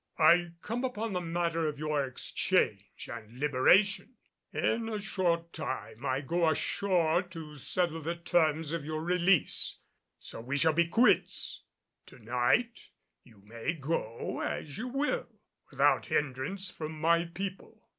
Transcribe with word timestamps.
"I 0.17 0.53
come 0.63 0.83
upon 0.83 1.13
the 1.13 1.21
matter 1.21 1.67
of 1.67 1.77
your 1.77 2.03
exchange 2.07 3.07
and 3.07 3.37
liberation. 3.39 4.15
In 4.51 4.89
a 4.89 4.99
short 4.99 5.53
time 5.53 6.03
I 6.07 6.21
go 6.21 6.49
ashore 6.49 7.21
to 7.21 7.53
settle 7.53 8.01
the 8.01 8.15
terms 8.15 8.71
of 8.73 8.83
your 8.83 9.03
release; 9.03 9.77
so 10.17 10.41
we 10.41 10.57
shall 10.57 10.73
be 10.73 10.87
quits. 10.87 11.65
To 12.07 12.17
night 12.17 12.89
you 13.23 13.43
may 13.45 13.73
go 13.75 14.39
as 14.39 14.75
you 14.79 14.87
will 14.87 15.27
without 15.69 16.07
hindrance 16.07 16.71
from 16.71 16.99
my 16.99 17.25
people." 17.25 17.87